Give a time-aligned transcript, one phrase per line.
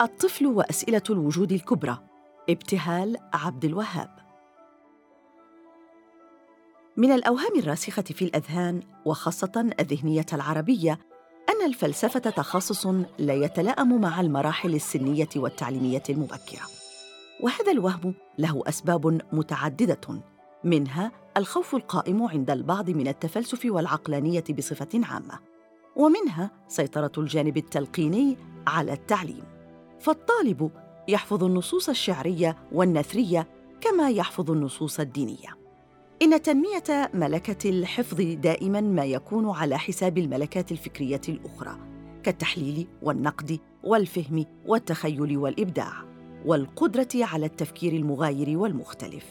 [0.00, 1.98] الطفل وأسئلة الوجود الكبرى.
[2.50, 4.16] ابتهال عبد الوهاب.
[6.96, 10.98] من الأوهام الراسخة في الأذهان وخاصة الذهنية العربية
[11.48, 12.86] أن الفلسفة تخصص
[13.18, 16.66] لا يتلائم مع المراحل السنية والتعليمية المبكرة.
[17.42, 20.22] وهذا الوهم له أسباب متعددة.
[20.64, 25.38] منها الخوف القائم عند البعض من التفلسف والعقلانية بصفة عامة.
[25.96, 28.36] ومنها سيطرة الجانب التلقيني
[28.66, 29.59] على التعليم.
[30.00, 30.70] فالطالب
[31.08, 33.48] يحفظ النصوص الشعرية والنثرية
[33.80, 35.58] كما يحفظ النصوص الدينية.
[36.22, 41.78] إن تنمية ملكة الحفظ دائما ما يكون على حساب الملكات الفكرية الأخرى
[42.22, 45.92] كالتحليل والنقد والفهم والتخيل والإبداع
[46.46, 49.24] والقدرة على التفكير المغاير والمختلف.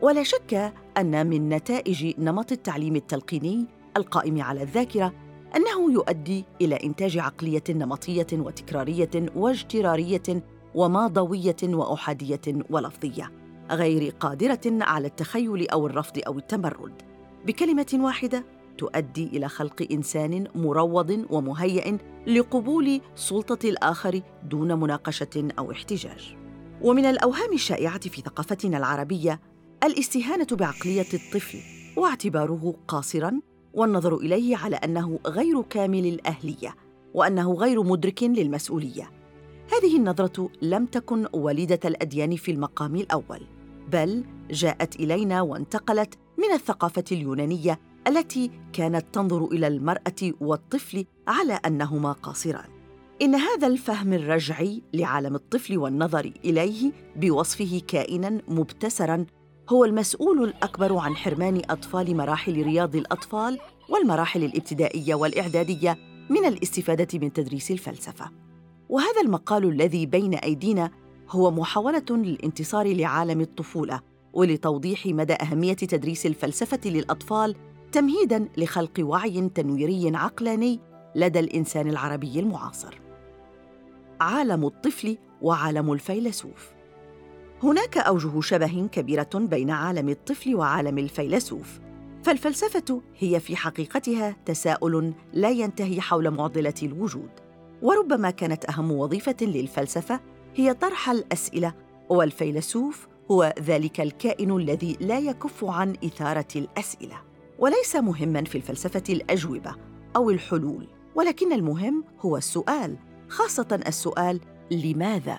[0.00, 5.12] ولا شك أن من نتائج نمط التعليم التلقيني القائم على الذاكرة
[5.56, 10.42] أنه يؤدي إلى إنتاج عقلية نمطية وتكرارية واجترارية
[10.74, 13.32] وماضوية وأحادية ولفظية
[13.70, 17.02] غير قادرة على التخيل أو الرفض أو التمرد.
[17.46, 18.44] بكلمة واحدة
[18.78, 26.36] تؤدي إلى خلق إنسان مروض ومهيئ لقبول سلطة الآخر دون مناقشة أو احتجاج.
[26.82, 29.40] ومن الأوهام الشائعة في ثقافتنا العربية
[29.84, 31.58] الاستهانة بعقلية الطفل
[31.96, 33.40] واعتباره قاصرا
[33.76, 36.74] والنظر إليه على أنه غير كامل الأهلية
[37.14, 39.10] وأنه غير مدرك للمسؤولية.
[39.72, 43.40] هذه النظرة لم تكن وليدة الأديان في المقام الأول
[43.92, 52.12] بل جاءت إلينا وانتقلت من الثقافة اليونانية التي كانت تنظر إلى المرأة والطفل على أنهما
[52.12, 52.68] قاصران.
[53.22, 59.26] إن هذا الفهم الرجعي لعالم الطفل والنظر إليه بوصفه كائنا مبتسرا
[59.68, 65.98] هو المسؤول الأكبر عن حرمان أطفال مراحل رياض الأطفال والمراحل الابتدائية والإعدادية
[66.30, 68.30] من الاستفادة من تدريس الفلسفة.
[68.88, 70.90] وهذا المقال الذي بين أيدينا
[71.30, 74.00] هو محاولة للانتصار لعالم الطفولة
[74.32, 77.54] ولتوضيح مدى أهمية تدريس الفلسفة للأطفال
[77.92, 80.80] تمهيدا لخلق وعي تنويري عقلاني
[81.14, 83.00] لدى الإنسان العربي المعاصر.
[84.20, 86.75] عالم الطفل وعالم الفيلسوف.
[87.62, 91.80] هناك أوجه شبه كبيرة بين عالم الطفل وعالم الفيلسوف.
[92.22, 97.30] فالفلسفة هي في حقيقتها تساؤل لا ينتهي حول معضلة الوجود.
[97.82, 100.20] وربما كانت أهم وظيفة للفلسفة
[100.54, 101.74] هي طرح الأسئلة
[102.08, 107.16] والفيلسوف هو ذلك الكائن الذي لا يكف عن إثارة الأسئلة.
[107.58, 109.74] وليس مهما في الفلسفة الأجوبة
[110.16, 112.96] أو الحلول ولكن المهم هو السؤال
[113.28, 114.40] خاصة السؤال
[114.70, 115.38] لماذا؟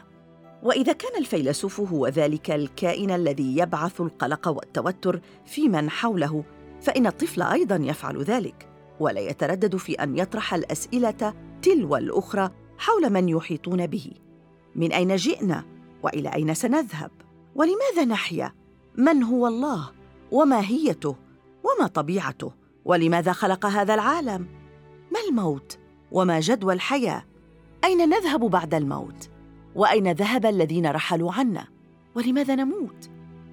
[0.64, 6.44] وإذا كان الفيلسوف هو ذلك الكائن الذي يبعث القلق والتوتر في من حوله
[6.82, 8.70] فإن الطفل أيضا يفعل ذلك
[9.00, 14.12] ولا يتردد في أن يطرح الأسئلة تلو الأخرى حول من يحيطون به.
[14.76, 15.64] من أين جئنا؟
[16.04, 17.12] وإلى أين سنذهب؟
[17.56, 18.54] ولماذا نحيا؟
[18.96, 19.92] من هو الله؟
[20.32, 21.16] وماهيته
[21.64, 22.52] وما طبيعته؟
[22.86, 24.48] ولماذا خلق هذا العالم؟
[25.12, 25.78] ما الموت؟
[26.12, 27.26] وما جدوى الحياة؟
[27.84, 29.30] أين نذهب بعد الموت؟
[29.78, 31.68] وأين ذهب الذين رحلوا عنا؟
[32.16, 33.10] ولماذا نموت؟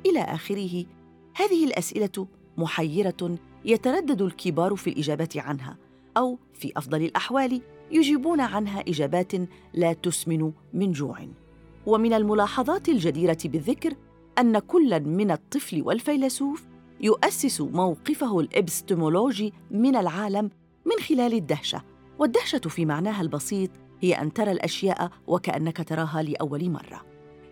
[0.07, 0.85] إلى آخره
[1.37, 2.27] هذه الأسئلة
[2.57, 5.77] محيرة يتردد الكبار في الإجابة عنها
[6.17, 9.33] أو في أفضل الأحوال يجيبون عنها إجابات
[9.75, 11.19] لا تسمن من جوع.
[11.87, 13.95] ومن الملاحظات الجديرة بالذكر
[14.39, 16.65] أن كل من الطفل والفيلسوف
[17.01, 20.51] يؤسس موقفه الإبستمولوجي من العالم
[20.85, 21.83] من خلال الدهشة
[22.19, 23.71] والدهشة في معناها البسيط
[24.05, 27.03] هي أن ترى الأشياء وكأنك تراها لأول مرة.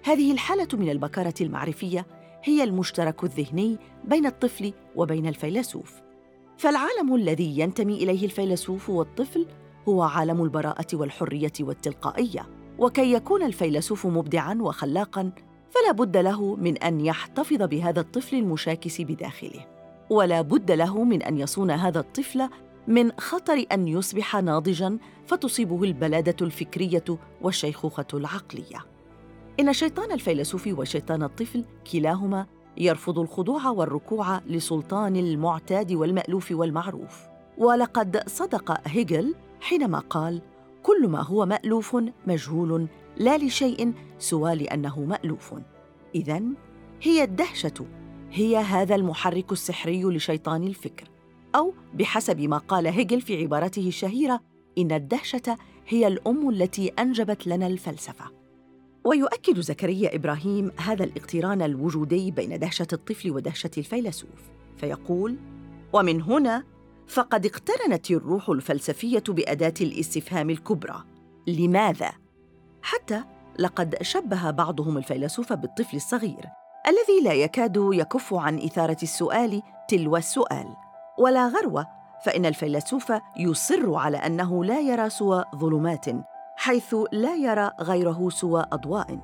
[0.05, 2.07] هذه الحالة من البكارة المعرفية
[2.45, 5.93] هي المشترك الذهني بين الطفل وبين الفيلسوف.
[6.57, 9.47] فالعالم الذي ينتمي إليه الفيلسوف والطفل
[9.89, 12.49] هو عالم البراءة والحرية والتلقائية.
[12.79, 15.33] وكي يكون الفيلسوف مبدعا وخلاقا
[15.71, 19.67] فلا بد له من أن يحتفظ بهذا الطفل المشاكس بداخله.
[20.11, 22.49] ولا بد له من أن يصون هذا الطفل
[22.89, 27.05] من خطر أن يصبح ناضجا فتصيبه البلادة الفكرية
[27.43, 28.87] والشيخوخة العقلية.
[29.61, 32.47] إن شيطان الفيلسوف وشيطان الطفل كلاهما
[32.77, 37.21] يرفض الخضوع والركوع لسلطان المعتاد والمألوف والمعروف.
[37.59, 40.43] ولقد صدق هيجل حينما قال
[40.83, 41.97] كل ما هو مألوف
[42.27, 42.87] مجهول
[43.17, 45.55] لا لشيء سوى لأنه مألوف.
[46.15, 46.43] اذا
[47.03, 47.87] هي الدهشة
[48.31, 51.12] هي هذا المحرك السحري لشيطان الفكر.
[51.55, 54.41] أو بحسب ما قال هيجل في عبارته الشهيرة
[54.79, 55.57] إن الدهشة
[55.89, 58.25] هي الأم التي أنجبت لنا الفلسفة.
[59.05, 65.37] ويؤكد زكريا إبراهيم هذا الاقتران الوجودي بين دهشة الطفل ودهشة الفيلسوف فيقول
[65.93, 66.65] ومن هنا
[67.07, 71.05] فقد اقترنت الروح الفلسفية بأداة الاستفهام الكبرى.
[71.47, 72.13] لماذا؟
[72.83, 73.25] حتى
[73.59, 76.45] لقد شبه بعضهم الفيلسوف بالطفل الصغير
[76.87, 80.67] الذي لا يكاد يكف عن إثارة السؤال تلو السؤال.
[81.19, 81.87] ولا غروة
[82.25, 86.07] فإن الفيلسوف يصر على أنه لا يرى سوى ظلمات
[86.57, 89.19] حيث لا يرى غيره سوى أضواء.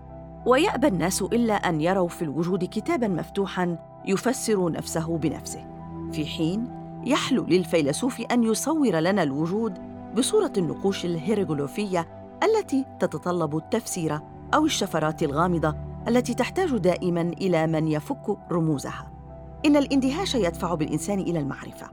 [0.46, 5.64] ويأبى الناس إلا أن يروا في الوجود كتابا مفتوحا يفسر نفسه بنفسه.
[6.12, 6.70] في حين
[7.04, 9.78] يحلو للفيلسوف أن يصور لنا الوجود
[10.16, 12.08] بصورة النقوش الهيروغليفيه
[12.42, 14.20] التي تتطلب التفسير
[14.54, 15.74] أو الشفرات الغامضة
[16.08, 19.17] التي تحتاج دائما إلى من يفك رموزها.
[19.66, 21.90] إن الاندهاش يدفع بالإنسان إلى المعرفة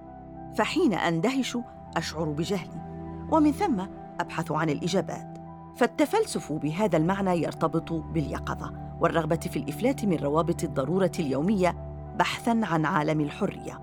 [0.58, 1.58] فحين أندهش
[1.98, 2.86] أشعر بجهلي
[3.32, 3.82] ومن ثم
[4.20, 5.38] أبحث عن الإجابات.
[5.76, 11.76] فالتفلسف بهذا المعنى يرتبط باليقظة والرغبة في الإفلات من روابط الضرورة اليومية
[12.20, 13.82] بحثا عن عالم الحرية.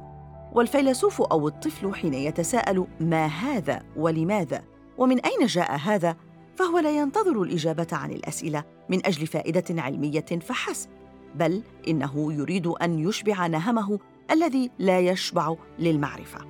[0.53, 4.63] والفيلسوف أو الطفل حين يتساءل ما هذا ولماذا
[4.99, 6.17] ومن أين جاء هذا
[6.57, 10.89] فهو لا ينتظر الإجابة عن الأسئلة من أجل فائدة علمية فحسب.
[11.35, 13.99] بل إنه يريد أن يشبع نهمه
[14.31, 16.41] الذي لا يشبع للمعرفة.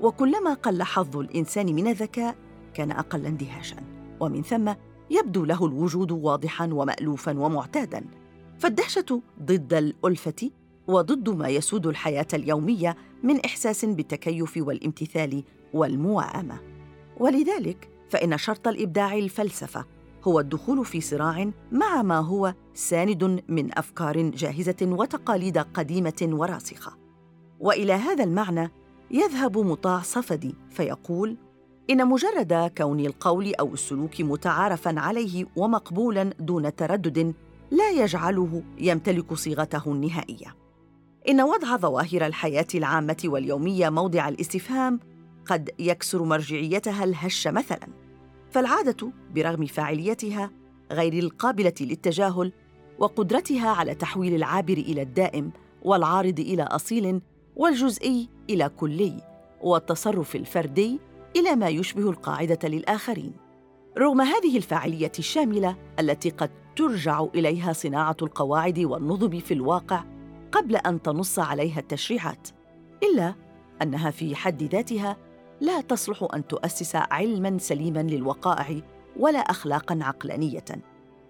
[0.00, 2.36] وكلما قل حظ الإنسان من الذكاء
[2.74, 3.76] كان أقل اندهاشا.
[4.20, 4.72] ومن ثم
[5.10, 8.04] يبدو له الوجود واضحا ومالوفا ومعتادا.
[8.58, 10.50] فالدهشة ضد الألفة
[10.88, 15.44] وضد ما يسود الحياة اليومية من إحساس بالتكيف والامتثال
[15.74, 16.60] والموائمه
[17.16, 19.84] ولذلك فإن شرط الإبداع الفلسفة
[20.24, 26.92] هو الدخول في صراع مع ما هو ساند من أفكار جاهزة وتقاليد قديمة وراسخة.
[27.60, 28.70] وإلى هذا المعنى
[29.10, 31.36] يذهب مطاع صفدي فيقول
[31.90, 37.34] إن مجرد كون القول أو السلوك متعارفا عليه ومقبولا دون تردد
[37.70, 40.56] لا يجعله يمتلك صيغته النهائية.
[41.28, 45.00] إن وضع ظواهر الحياة العامة واليومية موضع الاستفهام
[45.46, 48.07] قد يكسر مرجعيتها الهشه مثلا.
[48.50, 50.50] فالعادة برغم فاعليتها
[50.92, 52.52] غير القابلة للتجاهل
[52.98, 55.50] وقدرتها على تحويل العابر إلى الدائم
[55.82, 57.20] والعارض إلى أصيل
[57.56, 59.22] والجزئي إلى كلي
[59.62, 61.00] والتصرف الفردي
[61.36, 63.32] إلى ما يشبه القاعدة للآخرين.
[63.98, 70.04] رغم هذه الفاعلية الشاملة التي قد ترجع إليها صناعة القواعد والنظم في الواقع
[70.52, 72.48] قبل أن تنص عليها التشريعات
[73.02, 73.34] إلا
[73.82, 75.16] أنها في حد ذاتها
[75.60, 78.80] لا تصلح أن تؤسس علما سليما للوقائع
[79.16, 80.64] ولا اخلاقا عقلانية.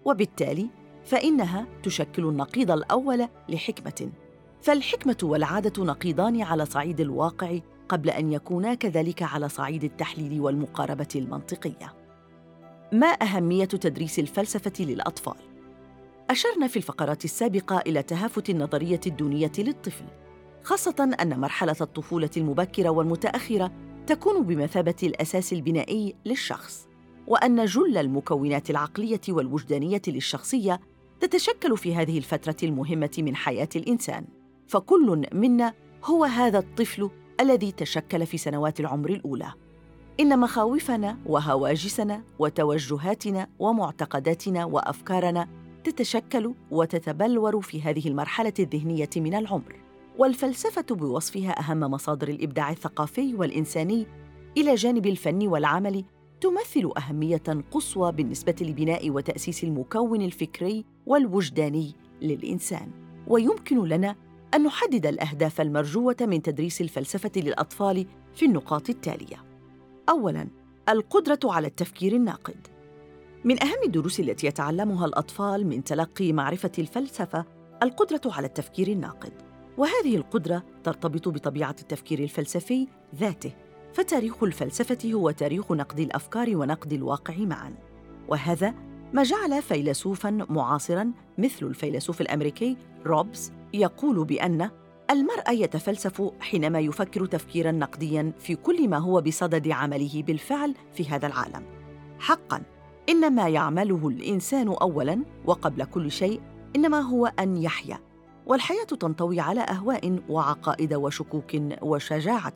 [0.05, 0.69] وبالتالي
[1.05, 4.11] فإنها تشكل النقيض الأول لحكمة.
[4.63, 7.59] فالحكمة والعادة نقيضان على صعيد الواقع
[7.89, 11.95] قبل أن يكونا كذلك على صعيد التحليل والمقاربة المنطقية.
[12.93, 15.37] ما أهمية تدريس الفلسفة للأطفال؟
[16.31, 20.05] أشرنا في الفقرات السابقة إلى تهافت النظرية الدونية للطفل
[20.63, 23.71] خاصة أن مرحلة الطفولة المبكرة والمتأخرة
[24.09, 26.89] تكون بمثابة الأساس البنائي للشخص
[27.27, 30.81] وأن جل المكونات العقلية والوجدانية للشخصية
[31.21, 34.25] تتشكل في هذه الفترة المهمة من حياة الإنسان.
[34.67, 39.53] فكل منا هو هذا الطفل الذي تشكل في سنوات العمر الأولى.
[40.21, 45.49] إن مخاوفنا وهواجسنا وتوجهاتنا ومعتقداتنا وأفكارنا
[45.85, 49.88] تتشكل وتتبلور في هذه المرحلة الذهنية من العمر.
[50.19, 54.07] والفلسفة بوصفها أهم مصادر الإبداع الثقافي والإنساني.
[54.57, 56.05] إلى جانب الفن والعمل
[56.41, 62.91] تمثل أهمية قصوى بالنسبة لبناء وتأسيس المكون الفكري والوجداني للإنسان.
[63.27, 64.17] ويمكن لنا
[64.55, 69.45] أن نحدد الأهداف المرجوة من تدريس الفلسفة للأطفال في النقاط التالية.
[70.09, 70.49] اولا
[70.89, 72.67] القدرة على التفكير الناقد.
[73.45, 77.45] من أهم الدروس التي يتعلمها الأطفال من تلقي معرفة الفلسفة
[77.83, 79.48] القدرة على التفكير الناقد.
[79.79, 83.53] وهذه القدرة ترتبط بطبيعة التفكير الفلسفي ذاته
[83.93, 87.75] فتاريخ الفلسفة هو تاريخ نقد الأفكار ونقد الواقع معا.
[88.29, 88.75] وهذا
[89.13, 94.71] ما جعل فيلسوفا معاصرا مثل الفيلسوف الأمريكي روبز يقول بأن
[95.11, 101.27] المرء يتفلسف حينما يفكر تفكيرا نقديا في كل ما هو بصدد عمله بالفعل في هذا
[101.27, 101.63] العالم.
[102.19, 102.63] حقا
[103.09, 106.41] ان ما يعمله الإنسان اولا وقبل كل شيء
[106.77, 108.08] إنما هو أن يحيا.
[108.49, 112.55] والحياة تنطوي على أهواء وعقائد وشكوك وشجاعة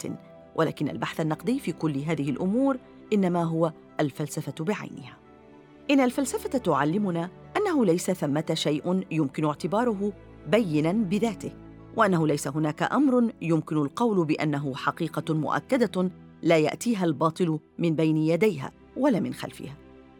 [0.56, 2.78] ولكن البحث النقدي في كل هذه الأمور
[3.12, 5.16] إنما هو الفلسفة بعينها.
[5.90, 10.12] إن الفلسفة تعلمنا أنه ليس ثمة شيء يمكن اعتباره
[10.48, 11.52] بينا بذاته
[11.96, 16.10] وأنه ليس هناك أمر يمكن القول بأنه حقيقة مؤكدة
[16.42, 19.74] لا يأتيها الباطل من بين يديها ولا من خلفها.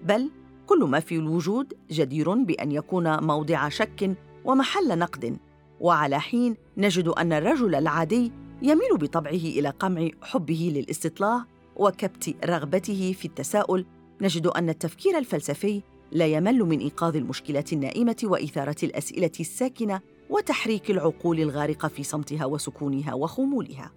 [0.05, 0.31] بل
[0.67, 5.38] كل ما في الوجود جدير بأن يكون موضع شك ومحل نقد
[5.82, 11.44] وعلى حين نجد أن الرجل العادي يميل بطبعه إلى قمع حبه للاستطلاع
[11.76, 13.86] وكبت رغبته في التساؤل.
[14.20, 21.40] نجد أن التفكير الفلسفي لا يمل من إيقاظ المشكلات النائمة وإثارة الأسئلة الساكنة وتحريك العقول
[21.40, 23.92] الغارقة في صمتها وسكونها وخمولها.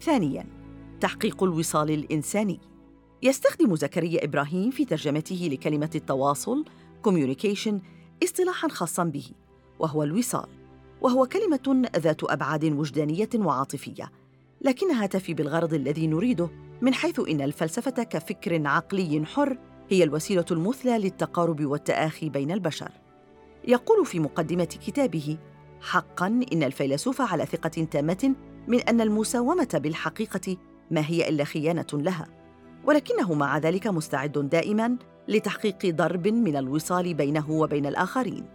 [0.00, 0.46] ثانيا
[1.00, 2.60] تحقيق الوصال الإنساني.
[3.22, 6.64] يستخدم زكريا إبراهيم في ترجمته لكلمة التواصل
[7.08, 7.74] communication
[8.24, 9.26] اصطلاحا خاصا به
[9.78, 10.63] وهو الوصال.
[11.04, 14.12] وهو كلمة ذات أبعاد وجدانية وعاطفية
[14.60, 19.58] لكنها تفي بالغرض الذي نريده من حيث إن الفلسفة كفكر عقلي حر
[19.90, 22.90] هي الوسيلة المثلى للتقارب والتآخي بين البشر.
[23.68, 25.38] يقول في مقدمة كتابه
[25.80, 28.34] حقا إن الفيلسوف على ثقة تامة
[28.68, 30.56] من أن المساومة بالحقيقة
[30.90, 32.26] ما هي إلا خيانة لها
[32.84, 34.96] ولكنه مع ذلك مستعد دائما
[35.28, 38.46] لتحقيق ضرب من الوصال بينه وبين الآخرين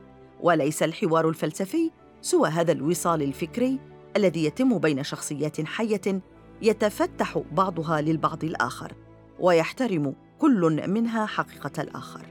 [0.42, 3.80] وليس الحوار الفلسفي سوى هذا الوصال الفكري
[4.18, 6.22] الذي يتم بين شخصيات حية
[6.62, 8.94] يتفتح بعضها للبعض الآخر
[9.40, 12.26] ويحترم كل منها حقيقة الآخر.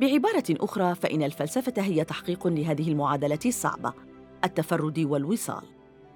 [0.00, 3.92] بعبارة أخرى فإن الفلسفة هي تحقيق لهذه المعادلة الصعبة
[4.44, 5.62] التفرد والوصال.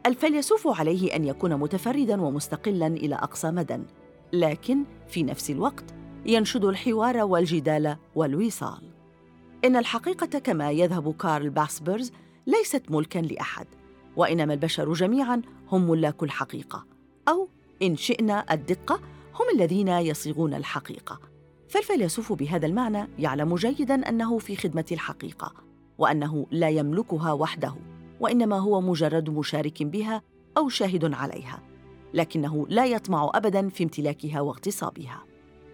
[0.06, 3.78] الفيلسوف عليه أن يكون متفردا ومستقلا إلى أقصى مدى
[4.32, 5.84] لكن في نفس الوقت
[6.26, 8.90] ينشد الحوار والجدال والوصال.
[9.64, 12.12] إن الحقيقة كما يذهب كارل باسبرز
[12.46, 13.66] ليست ملكا لأحد
[14.16, 15.42] وإنما البشر جميعا
[15.72, 16.86] هم ملاك الحقيقة
[17.28, 17.48] أو
[17.82, 19.00] إن شئنا الدقة
[19.34, 21.20] هم الذين يصيغون الحقيقة.
[21.68, 25.52] فالفيلسوف بهذا المعنى يعلم جيدا أنه في خدمة الحقيقة
[25.98, 27.74] وأنه لا يملكها وحده
[28.20, 30.22] وإنما هو مجرد مشارك بها
[30.56, 31.62] أو شاهد عليها
[32.14, 35.24] لكنه لا يطمع ابدا في امتلاكها واغتصابها.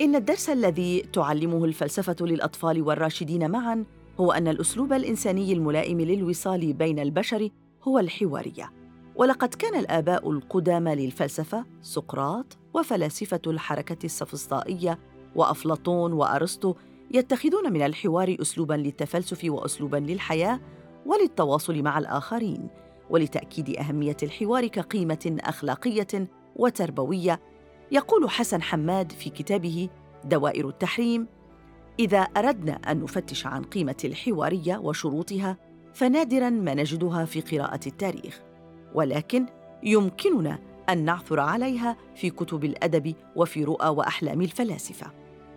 [0.00, 3.84] إن الدرس الذي تعلمه الفلسفة للأطفال والراشدين معا
[4.20, 7.50] هو أن الأسلوب الإنساني الملائم للوصال بين البشر
[7.82, 8.72] هو الحوارية.
[9.16, 14.98] ولقد كان الآباء القدامى للفلسفة سقراط وفلاسفة الحركة السفسطائية
[15.34, 16.74] وأفلاطون وأرسطو
[17.10, 20.60] يتخذون من الحوار اسلوبا للتفلسف واسلوبا للحياة
[21.06, 22.68] وللتواصل مع الآخرين
[23.10, 27.40] ولتأكيد أهمية الحوار كقيمة أخلاقية وتربوية.
[27.92, 29.88] يقول حسن حماد في كتابه
[30.24, 31.26] دوائر التحريم
[31.98, 35.56] إذا أردنا أن نفتش عن قيمة الحوارية وشروطها
[35.94, 38.42] فنادرا ما نجدها في قراءة التاريخ.
[38.94, 39.46] ولكن
[39.82, 45.06] يمكننا أن نعثر عليها في كتب الأدب وفي رؤى وأحلام الفلاسفة.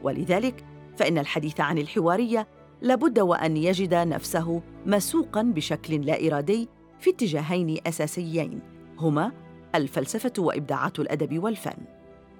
[0.04, 0.66] ولذلك
[0.98, 2.48] فإن الحديث عن الحوارية
[2.82, 6.70] لابد وأن يجد نفسه مسوقا بشكل لا إرادي
[7.00, 8.60] في اتجاهين أساسيين
[8.98, 9.32] هما
[9.76, 11.78] الفلسفة وإبداعات الأدب والفن.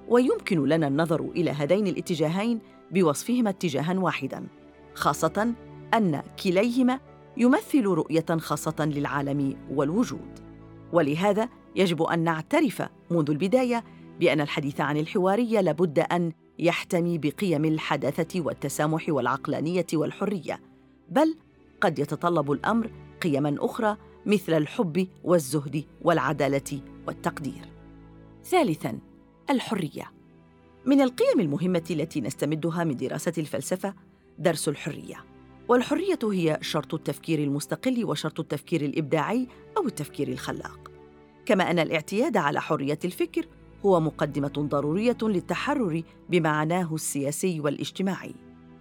[0.08, 2.60] ويمكن لنا النظر إلى هذين الاتجاهين
[2.92, 4.48] بوصفهما اتجاها واحدا
[4.94, 5.54] خاصة
[5.94, 7.00] أن كليهما
[7.38, 10.40] يمثل رؤية خاصة للعالم والوجود.
[10.94, 13.84] ولهذا يجب أن نعترف منذ البداية
[14.20, 20.62] بأن الحديث عن الحواريه لابد أن يحتمي بقيم الحداثة والتسامح والعقلانية والحرية
[21.10, 21.36] بل
[21.82, 22.92] قد يتطلب الأمر
[23.22, 27.70] قيما أخرى مثل الحب والزهد والعدالة والتقدير.
[28.44, 29.00] ثالثا
[29.50, 30.19] الحرية.
[30.86, 33.94] من القيم المهمة التي نستمدها من دراسة الفلسفة
[34.38, 35.26] درس الحرية.
[35.68, 40.92] والحرية هي شرط التفكير المستقل وشرط التفكير الإبداعي أو التفكير الخلاق.
[41.46, 43.46] كما أن الاعتياد على حرية الفكر
[43.86, 48.34] هو مقدمة ضرورية للتحرر بمعناه السياسي والاجتماعي.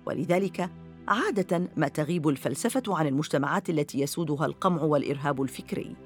[0.07, 0.71] ولذلك
[1.09, 5.97] عادة ما تغيب الفلسفة عن المجتمعات التي يسودها القمع والإرهاب الفكري.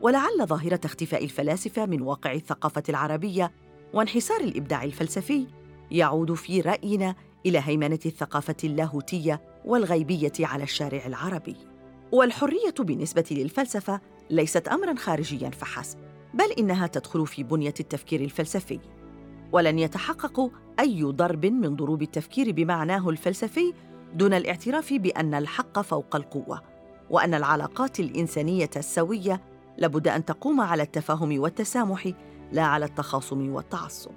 [0.00, 3.52] ولعل ظاهرة اختفاء الفلاسفة من واقع الثقافة العربية
[3.94, 5.46] وانحسار الإبداع الفلسفي
[5.90, 7.14] يعود في رأينا
[7.46, 11.56] إلى هيمنة الثقافة اللاهوتية والغيبية على الشارع العربي.
[12.12, 15.98] والحرية بالنسبة للفلسفة ليست امرا خارجيا فحسب
[16.34, 18.80] بل إنها تدخل في بنية التفكير الفلسفي.
[19.52, 23.74] ولن يتحقق أي ضرب من ضروب التفكير بمعناه الفلسفي
[24.14, 26.62] دون الاعتراف بأن الحق فوق القوة
[27.10, 29.40] وأن العلاقات الإنسانية السوية
[29.78, 32.12] لابد أن تقوم على التفاهم والتسامح
[32.52, 34.10] لا على التخاصم والتعصب.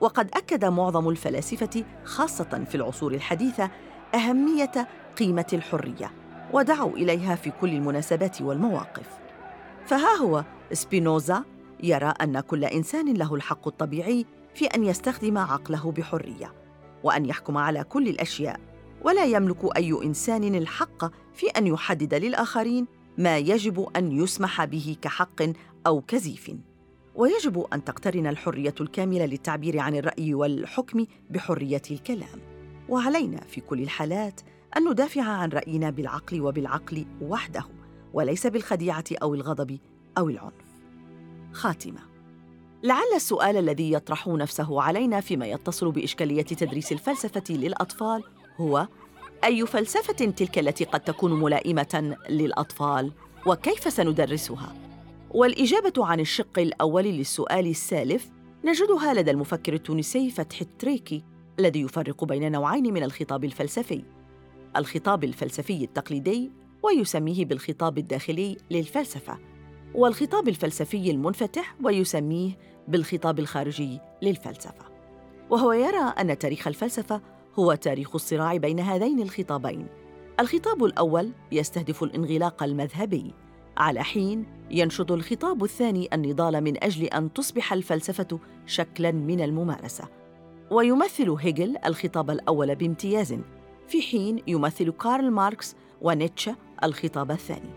[0.00, 3.70] وقد أكد معظم الفلاسفة خاصة في العصور الحديثة
[4.14, 6.12] أهمية قيمة الحرية
[6.52, 9.18] ودعوا إليها في كل المناسبات والمواقف.
[9.86, 11.44] فها هو سبينوزا
[11.82, 16.52] يرى أن كل إنسان له الحق الطبيعي في أن يستخدم عقله بحرية
[17.04, 18.60] وأن يحكم على كل الأشياء
[19.02, 22.86] ولا يملك أي إنسان الحق في أن يحدد للآخرين
[23.18, 25.42] ما يجب أن يسمح به كحق
[25.86, 26.50] أو كزيف.
[27.16, 32.40] ويجب أن تقترن الحرية الكاملة للتعبير عن الرأي والحكم بحرية الكلام.
[32.88, 34.40] وعلينا في كل الحالات
[34.76, 37.64] أن ندافع عن رأينا بالعقل وبالعقل وحده
[38.12, 39.78] وليس بالخديعة أو الغضب
[40.18, 40.66] أو العنف.
[41.52, 42.00] خاتمة.
[42.82, 48.22] لعل السؤال الذي يطرح نفسه علينا فيما يتصل بإشكالية تدريس الفلسفة للأطفال
[48.56, 48.88] هو
[49.44, 53.12] أي فلسفة تلك التي قد تكون ملائمة للأطفال
[53.46, 54.74] وكيف سندرسها؟
[55.36, 58.30] والإجابة عن الشق الأول للسؤال السالف
[58.64, 61.24] نجدها لدى المفكر التونسي فتحي التريكي
[61.58, 64.04] الذي يفرق بين نوعين من الخطاب الفلسفي.
[64.76, 66.52] الخطاب الفلسفي التقليدي
[66.82, 69.38] ويسميه بالخطاب الداخلي للفلسفة
[69.94, 74.84] والخطاب الفلسفي المنفتح ويسميه بالخطاب الخارجي للفلسفة.
[75.50, 77.22] وهو يرى أن تاريخ الفلسفة
[77.58, 79.86] هو تاريخ الصراع بين هذين الخطابين.
[80.40, 83.45] الخطاب الأول يستهدف الانغلاق المذهبي.
[83.76, 90.04] على حين ينشد الخطاب الثاني النضال من أجل أن تصبح الفلسفة شكلا من الممارسة.
[90.70, 93.36] ويمثل هيجل الخطاب الأول بامتياز
[93.88, 97.70] في حين يمثل كارل ماركس ونيتشه الخطاب الثاني.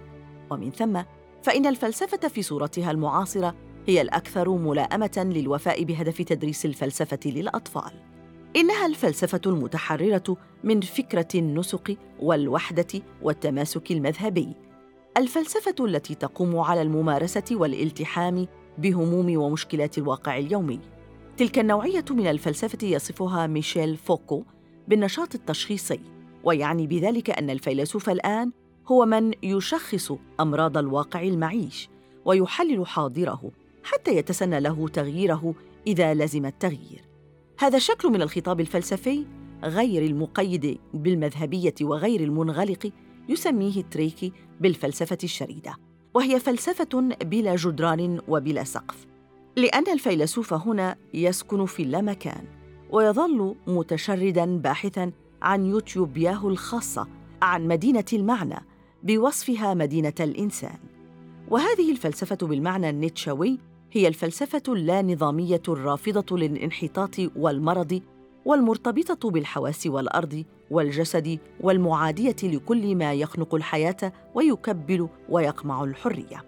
[0.52, 1.02] ومن ثم
[1.44, 3.56] فإن الفلسفة في صورتها المعاصرة
[3.88, 7.92] هي الأكثر ملائمة للوفاء بهدف تدريس الفلسفة للأطفال.
[8.56, 14.56] إنها الفلسفة المتحررة من فكرة النسق والوحدة والتماسك المذهبي.
[15.20, 18.48] الفلسفة التي تقوم على الممارسة والالتحام
[18.78, 20.80] بهموم ومشكلات الواقع اليومي.
[21.38, 24.44] تلك النوعية من الفلسفة يصفها ميشيل فوكو
[24.88, 26.00] بالنشاط التشخيصي
[26.44, 28.52] ويعني بذلك أن الفيلسوف الآن
[28.88, 31.90] هو من يشخص أمراض الواقع المعيش
[32.26, 33.52] ويحلل حاضره
[33.84, 35.54] حتى يتسنى له تغييره
[35.88, 37.02] إذا لزم التغيير.
[37.60, 39.26] هذا شكل من الخطاب الفلسفي
[39.64, 42.92] غير المقيد بالمذهبية وغير المنغلق
[43.30, 45.76] يسميه تريكي بالفلسفة الشريدة
[46.14, 49.06] وهي فلسفة بلا جدران وبلا سقف
[49.56, 52.46] لأن الفيلسوف هنا يسكن في اللامكان
[52.92, 57.08] ويظل متشردا باحثا عن يوتيوبياه الخاصة
[57.42, 58.66] عن مدينة المعنى
[59.04, 60.78] بوصفها مدينة الإنسان.
[61.50, 63.60] وهذه الفلسفة بالمعنى النيتشوي
[63.92, 68.02] هي الفلسفة اللانظاميه الرافضة للانحطاط والمرض
[68.46, 76.46] والمرتبطة بالحواس والأرض والجسد والمعادية لكل ما يخنق الحياة ويكبل ويقمع الحرية.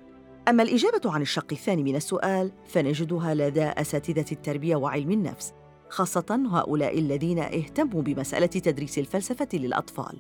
[0.48, 5.54] أما الإجابة عن الشق الثاني من السؤال فنجدها لدى أساتذة التربية وعلم النفس
[5.90, 10.20] خاصة هؤلاء الذين اهتموا بمسألة تدريس الفلسفة للأطفال.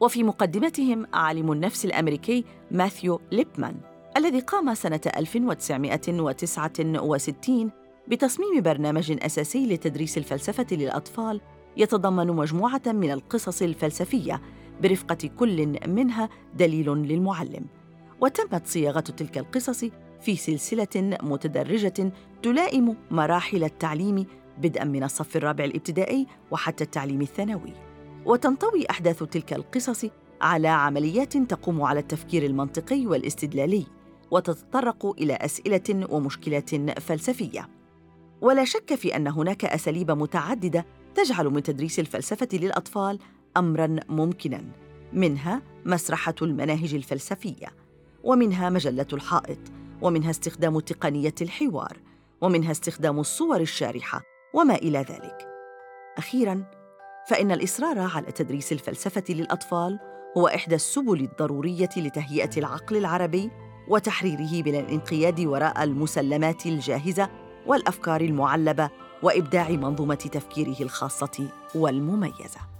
[0.00, 3.76] وفي مقدمتهم عالم النفس الأمريكي ماثيو ليبمان
[4.16, 7.70] الذي قام سنة 1969
[8.08, 11.40] بتصميم برنامج أساسي لتدريس الفلسفة للأطفال
[11.76, 14.42] يتضمن مجموعة من القصص الفلسفية
[14.82, 17.66] برفقة كل منها دليل للمعلم.
[18.20, 19.84] وتمت صياغة تلك القصص
[20.20, 24.26] في سلسلة متدرجة تلائم مراحل التعليم
[24.58, 27.72] بدءا من الصف الرابع الابتدائي وحتى التعليم الثانوي.
[28.24, 30.06] وتنطوي أحداث تلك القصص
[30.40, 33.86] على عمليات تقوم على التفكير المنطقي والاستدلالي
[34.30, 37.75] وتتطرق إلى أسئلة ومشكلات فلسفية.
[38.40, 43.18] ولا شك في أن هناك أساليب متعددة تجعل من تدريس الفلسفة للأطفال
[43.56, 44.64] امرا ممكنا
[45.12, 47.66] منها مسرحة المناهج الفلسفية
[48.24, 49.58] ومنها مجلة الحائط
[50.02, 51.96] ومنها استخدام تقنية الحوار
[52.40, 54.22] ومنها استخدام الصور الشارحة
[54.54, 55.48] وما إلى ذلك.
[56.18, 56.64] أخيرا
[57.28, 59.98] فإن الإصرار على تدريس الفلسفة للأطفال
[60.36, 63.50] هو إحدى السبل الضرورية لتهيئة العقل العربي
[63.88, 67.30] وتحريره من الانقياد وراء المسلمات الجاهزة
[67.66, 68.90] والأفكار المعلبة
[69.22, 72.75] وإبداع منظومة تفكيره الخاصة والمميزة.